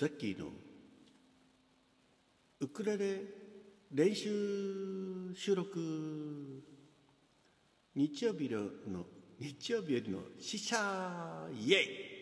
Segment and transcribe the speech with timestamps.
[0.00, 0.46] ザッキーの
[2.60, 3.20] ウクレレ
[3.92, 5.78] 練習収録
[7.94, 9.04] 日曜日の
[9.38, 12.19] 日曜日よりの死者イエイ。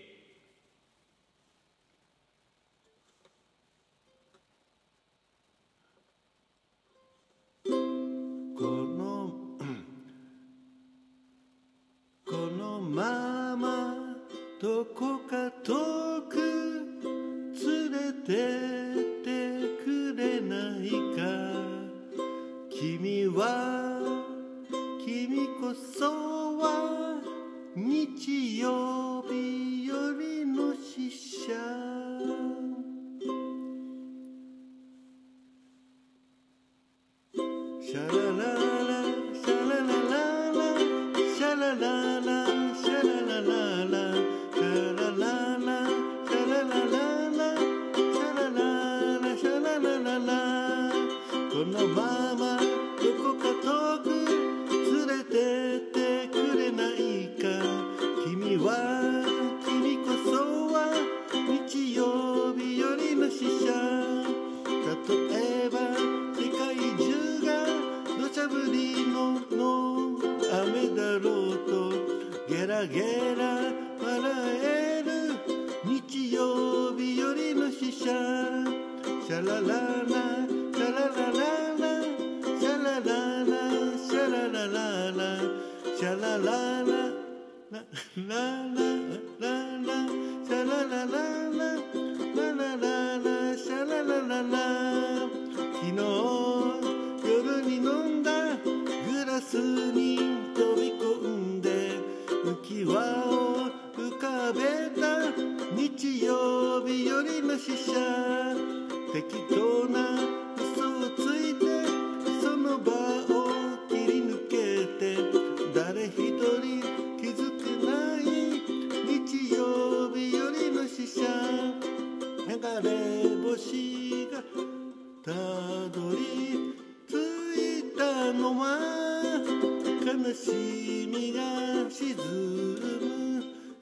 [18.28, 18.34] て
[19.24, 19.32] て
[19.82, 21.22] くれないか
[22.68, 24.02] 君は
[25.02, 27.22] 君こそは
[27.74, 31.54] 日曜日よりの死者
[37.80, 38.67] シャララ
[51.78, 52.02] のま
[52.34, 52.64] まど
[53.22, 57.46] こか遠く連れてってくれないか。
[58.24, 58.66] 君は
[59.64, 60.76] 君こそは
[61.46, 63.70] 日曜日よりの死者。
[65.06, 65.14] 例
[65.66, 65.78] えば
[66.34, 67.06] 世界中
[67.46, 67.48] が
[68.18, 70.18] 土砂降りのの
[70.50, 71.70] 雨だろうと
[72.48, 73.44] ゲラゲラ
[74.02, 74.18] 笑
[74.64, 75.10] える
[75.84, 78.06] 日曜日よりの死者。
[79.28, 79.68] シャララ
[80.08, 80.17] ラ
[86.38, 87.82] シャラララ
[88.14, 88.86] ラララ
[89.40, 89.50] ラ
[89.82, 89.90] ラ
[90.46, 91.26] シャララララ
[91.58, 92.86] ラララ
[93.18, 94.54] ラシャララララ
[95.74, 96.17] 昨日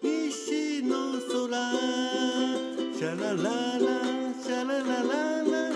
[0.02, 1.50] 西の空
[2.96, 3.90] シャラララ
[4.40, 5.10] シャラララ
[5.42, 5.74] ラ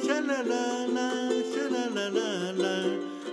[0.00, 1.02] シャラララ
[1.42, 2.22] シャラララ
[2.52, 2.64] ラ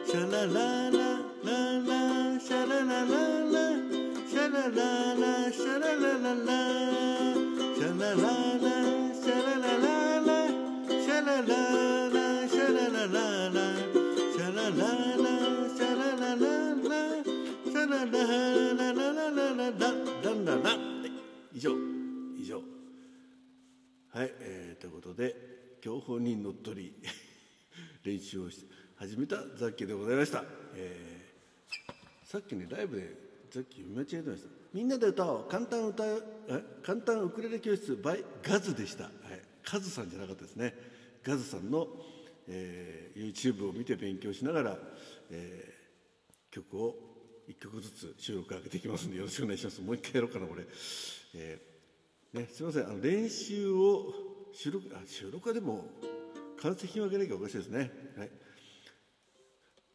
[0.07, 1.53] シャララララ
[1.85, 1.93] ラ
[2.39, 3.13] シャラララ
[3.45, 3.61] ラ
[4.27, 4.81] シャララ
[5.13, 6.55] ラシャララララ
[7.45, 8.48] シャラララ
[28.03, 28.65] 練習をし
[28.97, 30.43] 始めたザッキーでございました、
[30.75, 34.49] えー、さっきねライブでザッキー読み間違えてました。
[34.73, 35.45] みんなで歌おう。
[35.49, 36.19] 簡単歌え
[36.83, 39.13] 簡単ウクレレ教室 by ガズでした、はい、
[39.63, 40.73] カズさんじゃなかったですね。
[41.23, 41.87] ガズさんの、
[42.47, 44.77] えー、YouTube を見て勉強しながら、
[45.31, 46.95] えー、曲を
[47.49, 49.81] 1曲ずつ収録上げていきますんでよろしくお願いします。
[49.81, 50.63] もう一回やろうかなこれ、
[51.35, 52.85] えーね、すみません。
[52.85, 54.13] あの練習を
[54.53, 55.85] 収録あ収録はでも
[56.61, 58.29] 完成品をあげなきゃおかしいですね、はい、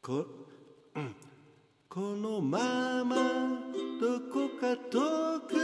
[0.02, 0.26] こ,、
[0.94, 1.14] うん、
[1.88, 3.16] このまま
[4.00, 5.63] どこか遠く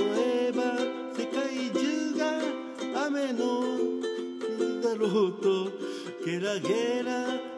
[0.00, 0.62] えば
[1.14, 3.62] 世界中が雨の
[4.82, 5.70] だろうと
[6.24, 7.51] ゲラゲラ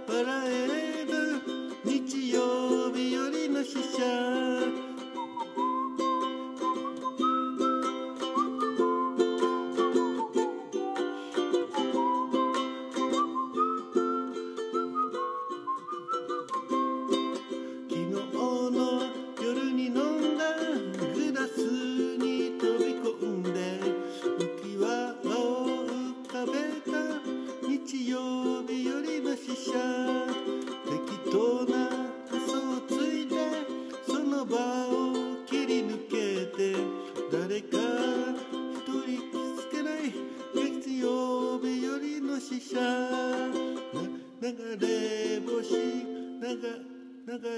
[44.44, 46.52] 流れ星流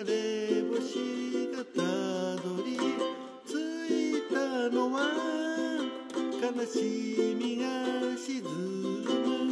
[0.07, 1.83] れ星がた
[2.41, 2.79] どり
[3.45, 3.51] 着
[3.91, 4.37] いた
[4.71, 5.01] のは
[6.41, 7.65] 悲しみが
[8.17, 9.46] 沈む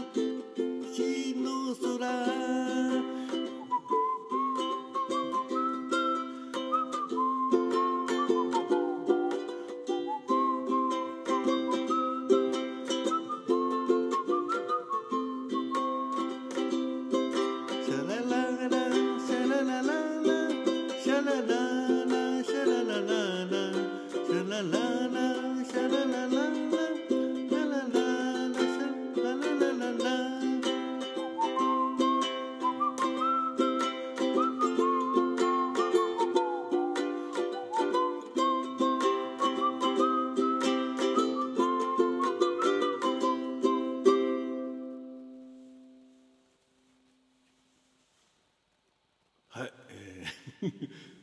[49.48, 51.13] はい、えー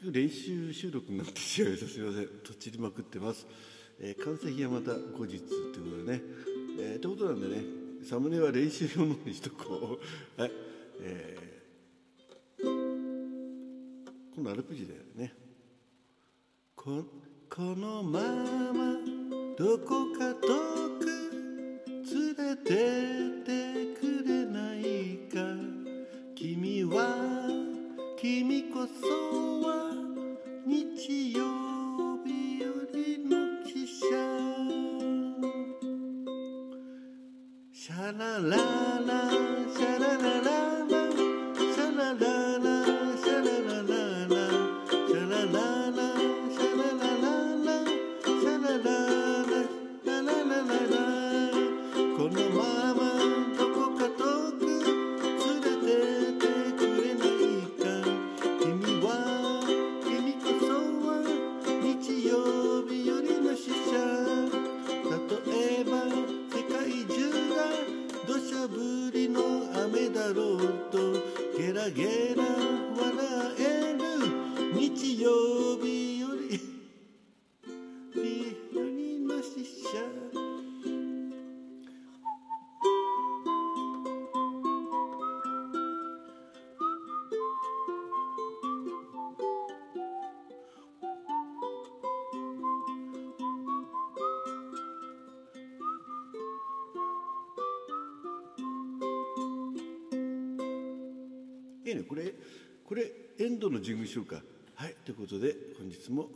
[0.00, 1.92] 局練習収録になってしまいました。
[1.92, 2.26] すみません。
[2.26, 3.46] とっちりまくってます、
[4.00, 6.22] えー完成品はまた後日ということでね。
[6.80, 7.62] えー、ということなんでね。
[8.02, 10.00] サムネは練習用のにしとこ
[10.38, 10.40] う。
[10.40, 10.52] はい。
[11.02, 12.64] えー、
[14.34, 15.34] 今度アルペジだよね。
[16.74, 17.04] こ
[17.50, 18.20] このま
[18.72, 18.96] ま
[19.58, 21.06] どこか遠く
[22.14, 23.39] 連れてって
[28.20, 29.94] 君こそは
[30.66, 31.79] 日曜。
[71.90, 72.49] again.
[101.90, 102.32] いねこれ
[102.84, 104.42] これエンドの事務所か。
[104.74, 106.28] はいということで本日も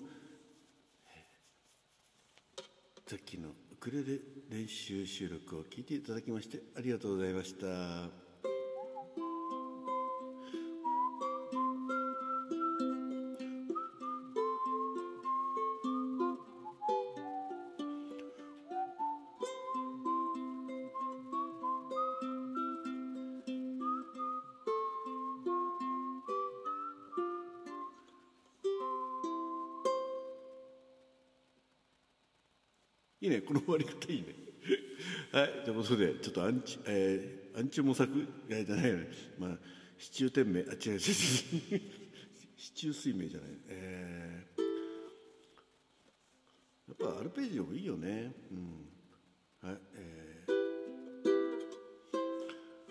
[3.06, 4.19] さっきのウクレレ
[4.51, 8.24] 練習収録を聞いていただきましてありがとうございました。
[33.25, 34.35] いいねこの終わり方いいね。
[35.33, 39.09] はいということでちょっとアンチ、えー、アンチ模索いやじゃないよね。
[39.38, 39.59] まあ
[39.97, 41.00] シチュー店名あ違う違う違う。
[41.00, 41.14] シ
[42.75, 43.50] チュー 水明じゃない。
[43.69, 44.61] えー、
[46.88, 48.35] やっぱアルペジオもいいよね。
[48.50, 48.90] うん。
[49.71, 50.45] はいえ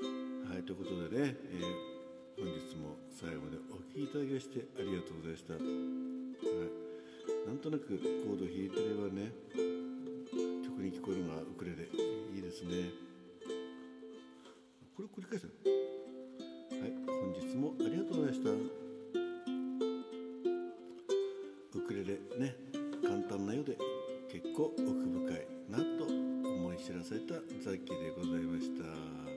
[0.02, 1.94] ー、はいということでね、えー
[2.36, 5.64] 本日も最後までお聴きいただきましてありがとうございました、はい、
[7.48, 9.83] なんとなくコード弾いてればね
[10.84, 11.88] 曲に聞こえるのがウクレレ
[12.36, 12.92] いいですね。
[14.96, 15.52] これ繰り返すは
[16.86, 18.50] い本日もありがとうございました。
[21.72, 22.56] ウクレレね
[23.02, 23.78] 簡単なようで
[24.30, 24.98] 結構奥深
[25.34, 29.33] いなと思い知らされたザッキーでございました。